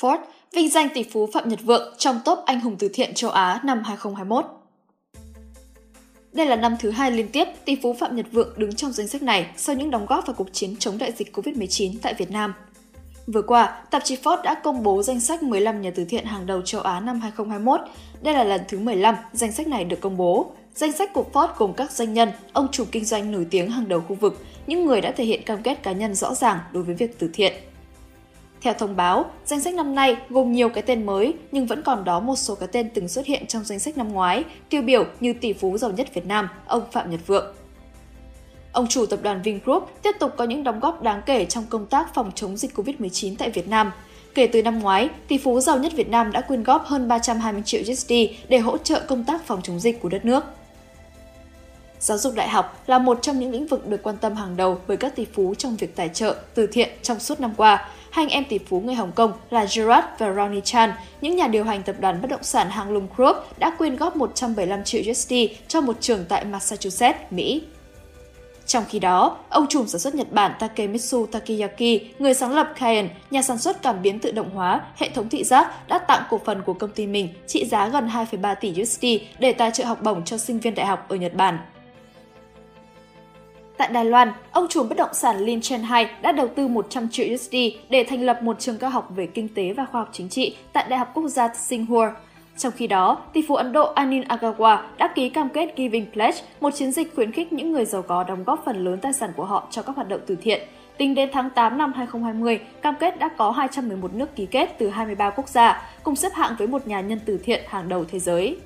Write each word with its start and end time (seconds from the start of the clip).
Ford 0.00 0.18
vinh 0.52 0.70
danh 0.70 0.88
tỷ 0.94 1.02
phú 1.02 1.28
Phạm 1.32 1.48
Nhật 1.48 1.58
Vượng 1.62 1.94
trong 1.98 2.20
top 2.24 2.38
anh 2.46 2.60
hùng 2.60 2.76
từ 2.78 2.88
thiện 2.92 3.14
châu 3.14 3.30
Á 3.30 3.60
năm 3.64 3.82
2021. 3.84 4.44
Đây 6.32 6.46
là 6.46 6.56
năm 6.56 6.76
thứ 6.80 6.90
hai 6.90 7.10
liên 7.10 7.28
tiếp 7.28 7.44
tỷ 7.64 7.76
phú 7.82 7.96
Phạm 8.00 8.16
Nhật 8.16 8.26
Vượng 8.32 8.54
đứng 8.56 8.74
trong 8.74 8.92
danh 8.92 9.08
sách 9.08 9.22
này 9.22 9.46
sau 9.56 9.76
những 9.76 9.90
đóng 9.90 10.06
góp 10.06 10.26
vào 10.26 10.34
cuộc 10.34 10.48
chiến 10.52 10.76
chống 10.78 10.98
đại 10.98 11.12
dịch 11.12 11.36
COVID-19 11.36 11.94
tại 12.02 12.14
Việt 12.14 12.30
Nam. 12.30 12.54
Vừa 13.26 13.42
qua, 13.42 13.82
tạp 13.90 14.04
chí 14.04 14.16
Ford 14.16 14.42
đã 14.42 14.54
công 14.54 14.82
bố 14.82 15.02
danh 15.02 15.20
sách 15.20 15.42
15 15.42 15.80
nhà 15.80 15.90
từ 15.94 16.04
thiện 16.04 16.24
hàng 16.24 16.46
đầu 16.46 16.62
châu 16.62 16.80
Á 16.80 17.00
năm 17.00 17.20
2021. 17.20 17.80
Đây 18.22 18.34
là 18.34 18.44
lần 18.44 18.60
thứ 18.68 18.78
15 18.78 19.14
danh 19.32 19.52
sách 19.52 19.68
này 19.68 19.84
được 19.84 20.00
công 20.00 20.16
bố. 20.16 20.52
Danh 20.74 20.92
sách 20.92 21.12
của 21.12 21.24
Ford 21.32 21.48
gồm 21.58 21.72
các 21.72 21.90
doanh 21.90 22.14
nhân, 22.14 22.28
ông 22.52 22.68
chủ 22.72 22.84
kinh 22.92 23.04
doanh 23.04 23.32
nổi 23.32 23.46
tiếng 23.50 23.70
hàng 23.70 23.88
đầu 23.88 24.00
khu 24.00 24.14
vực, 24.14 24.44
những 24.66 24.86
người 24.86 25.00
đã 25.00 25.12
thể 25.12 25.24
hiện 25.24 25.42
cam 25.42 25.62
kết 25.62 25.82
cá 25.82 25.92
nhân 25.92 26.14
rõ 26.14 26.34
ràng 26.34 26.58
đối 26.72 26.82
với 26.82 26.94
việc 26.94 27.18
từ 27.18 27.30
thiện. 27.32 27.52
Theo 28.60 28.74
thông 28.74 28.96
báo, 28.96 29.30
danh 29.44 29.60
sách 29.60 29.74
năm 29.74 29.94
nay 29.94 30.16
gồm 30.28 30.52
nhiều 30.52 30.68
cái 30.68 30.82
tên 30.82 31.06
mới 31.06 31.34
nhưng 31.52 31.66
vẫn 31.66 31.82
còn 31.82 32.04
đó 32.04 32.20
một 32.20 32.36
số 32.36 32.54
cái 32.54 32.68
tên 32.72 32.90
từng 32.94 33.08
xuất 33.08 33.26
hiện 33.26 33.46
trong 33.46 33.64
danh 33.64 33.78
sách 33.78 33.98
năm 33.98 34.12
ngoái, 34.12 34.44
tiêu 34.68 34.82
biểu 34.82 35.04
như 35.20 35.32
tỷ 35.32 35.52
phú 35.52 35.78
giàu 35.78 35.90
nhất 35.90 36.14
Việt 36.14 36.26
Nam, 36.26 36.48
ông 36.66 36.82
Phạm 36.92 37.10
Nhật 37.10 37.20
Vượng. 37.26 37.54
Ông 38.72 38.86
chủ 38.86 39.06
tập 39.06 39.18
đoàn 39.22 39.42
Vingroup 39.42 39.90
tiếp 40.02 40.16
tục 40.20 40.32
có 40.36 40.44
những 40.44 40.64
đóng 40.64 40.80
góp 40.80 41.02
đáng 41.02 41.22
kể 41.26 41.44
trong 41.44 41.64
công 41.68 41.86
tác 41.86 42.14
phòng 42.14 42.32
chống 42.34 42.56
dịch 42.56 42.78
COVID-19 42.78 43.34
tại 43.38 43.50
Việt 43.50 43.68
Nam. 43.68 43.92
Kể 44.34 44.46
từ 44.46 44.62
năm 44.62 44.80
ngoái, 44.80 45.08
tỷ 45.28 45.38
phú 45.38 45.60
giàu 45.60 45.78
nhất 45.78 45.92
Việt 45.96 46.08
Nam 46.08 46.32
đã 46.32 46.40
quyên 46.40 46.62
góp 46.62 46.86
hơn 46.86 47.08
320 47.08 47.62
triệu 47.64 47.80
USD 47.90 48.12
để 48.48 48.58
hỗ 48.58 48.78
trợ 48.78 49.00
công 49.08 49.24
tác 49.24 49.46
phòng 49.46 49.60
chống 49.62 49.80
dịch 49.80 50.00
của 50.02 50.08
đất 50.08 50.24
nước. 50.24 50.44
Giáo 52.00 52.18
dục 52.18 52.34
đại 52.34 52.48
học 52.48 52.82
là 52.86 52.98
một 52.98 53.18
trong 53.22 53.38
những 53.38 53.50
lĩnh 53.50 53.66
vực 53.66 53.88
được 53.88 54.02
quan 54.02 54.16
tâm 54.16 54.34
hàng 54.34 54.56
đầu 54.56 54.78
bởi 54.86 54.96
các 54.96 55.16
tỷ 55.16 55.24
phú 55.24 55.54
trong 55.54 55.76
việc 55.76 55.96
tài 55.96 56.08
trợ, 56.08 56.36
từ 56.54 56.66
thiện 56.66 56.88
trong 57.02 57.20
suốt 57.20 57.40
năm 57.40 57.52
qua. 57.56 57.88
Hai 58.18 58.24
anh 58.24 58.30
em 58.30 58.44
tỷ 58.44 58.58
phú 58.58 58.80
người 58.80 58.94
Hồng 58.94 59.12
Kông 59.12 59.32
là 59.50 59.66
Gerard 59.76 60.06
và 60.18 60.32
Ronnie 60.32 60.60
Chan, 60.60 60.92
những 61.20 61.36
nhà 61.36 61.46
điều 61.46 61.64
hành 61.64 61.82
tập 61.82 61.96
đoàn 62.00 62.22
bất 62.22 62.30
động 62.30 62.42
sản 62.42 62.70
Hang 62.70 62.90
Lung 62.90 63.06
Group 63.16 63.36
đã 63.58 63.70
quyên 63.70 63.96
góp 63.96 64.16
175 64.16 64.84
triệu 64.84 65.02
USD 65.10 65.34
cho 65.68 65.80
một 65.80 65.96
trường 66.00 66.24
tại 66.28 66.44
Massachusetts, 66.44 67.18
Mỹ. 67.30 67.62
Trong 68.66 68.84
khi 68.88 68.98
đó, 68.98 69.36
ông 69.48 69.66
trùm 69.68 69.86
sản 69.86 70.00
xuất 70.00 70.14
Nhật 70.14 70.32
Bản 70.32 70.52
Takemitsu 70.58 71.26
Takiyaki, 71.26 72.00
người 72.18 72.34
sáng 72.34 72.54
lập 72.54 72.72
Kaien, 72.80 73.08
nhà 73.30 73.42
sản 73.42 73.58
xuất 73.58 73.82
cảm 73.82 74.02
biến 74.02 74.18
tự 74.18 74.32
động 74.32 74.50
hóa, 74.50 74.80
hệ 74.96 75.08
thống 75.08 75.28
thị 75.28 75.44
giác, 75.44 75.88
đã 75.88 75.98
tặng 75.98 76.22
cổ 76.30 76.40
phần 76.44 76.62
của 76.62 76.74
công 76.74 76.90
ty 76.90 77.06
mình 77.06 77.28
trị 77.46 77.64
giá 77.64 77.88
gần 77.88 78.08
2,3 78.08 78.54
tỷ 78.60 78.82
USD 78.82 79.06
để 79.38 79.52
tài 79.52 79.70
trợ 79.70 79.84
học 79.84 80.02
bổng 80.02 80.24
cho 80.24 80.38
sinh 80.38 80.58
viên 80.58 80.74
đại 80.74 80.86
học 80.86 81.08
ở 81.08 81.16
Nhật 81.16 81.34
Bản. 81.34 81.58
Tại 83.78 83.88
Đài 83.92 84.04
Loan, 84.04 84.32
ông 84.52 84.66
chủ 84.68 84.82
bất 84.82 84.96
động 84.98 85.14
sản 85.14 85.38
Lin 85.38 85.60
Chen 85.60 85.82
Hai 85.82 86.10
đã 86.22 86.32
đầu 86.32 86.48
tư 86.48 86.68
100 86.68 87.08
triệu 87.08 87.26
USD 87.34 87.56
để 87.90 88.04
thành 88.08 88.22
lập 88.22 88.42
một 88.42 88.60
trường 88.60 88.78
cao 88.78 88.90
học 88.90 89.10
về 89.16 89.26
kinh 89.26 89.48
tế 89.54 89.72
và 89.72 89.84
khoa 89.84 90.00
học 90.00 90.08
chính 90.12 90.28
trị 90.28 90.56
tại 90.72 90.86
Đại 90.88 90.98
học 90.98 91.10
Quốc 91.14 91.28
gia 91.28 91.48
Tsinghua. 91.48 92.10
Trong 92.56 92.72
khi 92.76 92.86
đó, 92.86 93.18
tỷ 93.32 93.42
phú 93.48 93.54
Ấn 93.54 93.72
Độ 93.72 93.92
Anil 93.94 94.22
Agarwal 94.22 94.78
đã 94.98 95.08
ký 95.14 95.28
cam 95.28 95.48
kết 95.48 95.74
Giving 95.76 96.06
Pledge, 96.12 96.42
một 96.60 96.70
chiến 96.74 96.92
dịch 96.92 97.14
khuyến 97.14 97.32
khích 97.32 97.52
những 97.52 97.72
người 97.72 97.84
giàu 97.84 98.02
có 98.02 98.24
đóng 98.24 98.44
góp 98.44 98.62
phần 98.64 98.84
lớn 98.84 98.98
tài 99.02 99.12
sản 99.12 99.30
của 99.36 99.44
họ 99.44 99.68
cho 99.70 99.82
các 99.82 99.96
hoạt 99.96 100.08
động 100.08 100.20
từ 100.26 100.36
thiện. 100.36 100.62
Tính 100.96 101.14
đến 101.14 101.28
tháng 101.32 101.50
8 101.50 101.78
năm 101.78 101.92
2020, 101.92 102.60
cam 102.82 102.94
kết 103.00 103.18
đã 103.18 103.28
có 103.28 103.50
211 103.50 104.14
nước 104.14 104.36
ký 104.36 104.46
kết 104.46 104.78
từ 104.78 104.88
23 104.88 105.30
quốc 105.30 105.48
gia, 105.48 105.82
cùng 106.02 106.16
xếp 106.16 106.32
hạng 106.34 106.54
với 106.58 106.66
một 106.66 106.86
nhà 106.86 107.00
nhân 107.00 107.20
từ 107.26 107.38
thiện 107.38 107.64
hàng 107.68 107.88
đầu 107.88 108.04
thế 108.10 108.18
giới. 108.18 108.56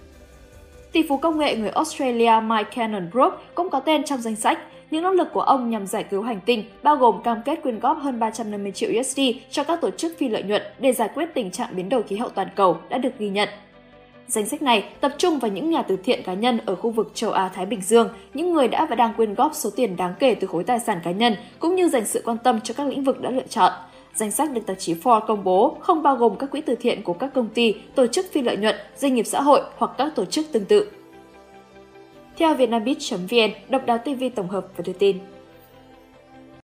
Tỷ 0.93 1.03
phú 1.09 1.17
công 1.17 1.39
nghệ 1.39 1.57
người 1.57 1.71
Australia 1.71 2.33
Mike 2.43 2.71
Cannon 2.75 3.11
Brook 3.13 3.43
cũng 3.55 3.71
có 3.71 3.81
tên 3.81 4.05
trong 4.05 4.21
danh 4.21 4.37
sách. 4.37 4.59
Những 4.93 5.03
nỗ 5.03 5.11
lực 5.11 5.29
của 5.33 5.41
ông 5.41 5.71
nhằm 5.71 5.87
giải 5.87 6.05
cứu 6.05 6.23
hành 6.23 6.41
tinh 6.47 6.65
bao 6.83 6.97
gồm 6.97 7.23
cam 7.23 7.43
kết 7.45 7.63
quyên 7.63 7.81
góp 7.81 7.99
hơn 7.99 8.21
350 8.21 8.73
triệu 8.73 8.91
USD 9.01 9.21
cho 9.51 9.65
các 9.65 9.81
tổ 9.81 9.91
chức 9.91 10.19
phi 10.19 10.29
lợi 10.29 10.43
nhuận 10.43 10.63
để 10.79 10.93
giải 10.93 11.09
quyết 11.15 11.27
tình 11.35 11.51
trạng 11.51 11.77
biến 11.77 11.89
đổi 11.89 12.03
khí 12.03 12.17
hậu 12.17 12.29
toàn 12.29 12.49
cầu 12.57 12.77
đã 12.89 12.99
được 12.99 13.11
ghi 13.19 13.29
nhận. 13.29 13.49
Danh 14.27 14.47
sách 14.47 14.63
này 14.63 14.85
tập 15.01 15.13
trung 15.19 15.39
vào 15.39 15.51
những 15.51 15.71
nhà 15.71 15.83
từ 15.83 15.97
thiện 15.97 16.23
cá 16.23 16.35
nhân 16.35 16.59
ở 16.67 16.75
khu 16.75 16.91
vực 16.91 17.11
châu 17.15 17.31
Á-Thái 17.31 17.67
Bình 17.67 17.81
Dương, 17.83 18.09
những 18.35 18.53
người 18.53 18.69
đã 18.69 18.87
và 18.87 18.97
đang 18.97 19.15
quyên 19.15 19.35
góp 19.35 19.55
số 19.55 19.71
tiền 19.77 19.97
đáng 19.97 20.15
kể 20.19 20.35
từ 20.35 20.47
khối 20.47 20.65
tài 20.65 20.81
sản 20.81 20.99
cá 21.05 21.11
nhân, 21.11 21.37
cũng 21.59 21.75
như 21.75 21.89
dành 21.89 22.07
sự 22.07 22.23
quan 22.25 22.39
tâm 22.45 22.61
cho 22.61 22.75
các 22.75 22.87
lĩnh 22.87 23.05
vực 23.05 23.21
đã 23.21 23.31
lựa 23.31 23.47
chọn. 23.49 23.73
Danh 24.15 24.31
sách 24.31 24.53
được 24.53 24.67
tạp 24.67 24.79
chí 24.79 24.95
Forbes 24.95 25.27
công 25.27 25.45
bố 25.45 25.77
không 25.81 26.03
bao 26.03 26.17
gồm 26.17 26.37
các 26.37 26.51
quỹ 26.51 26.61
từ 26.61 26.75
thiện 26.75 27.03
của 27.03 27.13
các 27.13 27.31
công 27.35 27.49
ty, 27.49 27.75
tổ 27.95 28.07
chức 28.07 28.27
phi 28.33 28.43
lợi 28.43 28.57
nhuận, 28.57 28.77
doanh 28.97 29.15
nghiệp 29.15 29.27
xã 29.27 29.41
hội 29.41 29.61
hoặc 29.77 29.91
các 29.99 30.13
tổ 30.15 30.25
chức 30.25 30.47
tương 30.53 30.65
tự. 30.65 30.91
Theo 32.37 32.55
vietnambeat.vn, 32.55 33.71
độc 33.71 33.87
đáo 33.87 33.99
TV 33.99 34.25
tổng 34.35 34.49
hợp 34.49 34.67
và 34.77 34.85
đưa 34.87 34.93
tin. 34.93 35.19